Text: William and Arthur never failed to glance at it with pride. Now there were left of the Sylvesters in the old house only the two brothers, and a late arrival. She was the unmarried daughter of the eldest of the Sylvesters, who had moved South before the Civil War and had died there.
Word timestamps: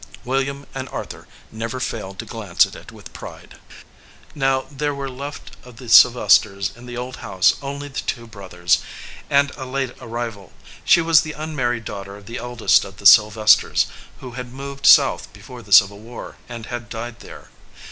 William 0.25 0.65
and 0.73 0.89
Arthur 0.89 1.27
never 1.51 1.79
failed 1.79 2.17
to 2.17 2.25
glance 2.25 2.65
at 2.65 2.75
it 2.75 2.91
with 2.91 3.13
pride. 3.13 3.59
Now 4.33 4.65
there 4.71 4.95
were 4.95 5.11
left 5.11 5.55
of 5.63 5.77
the 5.77 5.89
Sylvesters 5.89 6.75
in 6.75 6.87
the 6.87 6.97
old 6.97 7.17
house 7.17 7.53
only 7.61 7.87
the 7.87 7.99
two 7.99 8.25
brothers, 8.25 8.79
and 9.29 9.51
a 9.55 9.63
late 9.63 9.93
arrival. 10.01 10.53
She 10.83 11.01
was 11.01 11.21
the 11.21 11.33
unmarried 11.33 11.85
daughter 11.85 12.17
of 12.17 12.25
the 12.25 12.39
eldest 12.39 12.83
of 12.83 12.97
the 12.97 13.05
Sylvesters, 13.05 13.85
who 14.21 14.31
had 14.31 14.51
moved 14.51 14.87
South 14.87 15.31
before 15.33 15.61
the 15.61 15.71
Civil 15.71 15.99
War 15.99 16.37
and 16.49 16.65
had 16.65 16.89
died 16.89 17.19
there. 17.19 17.51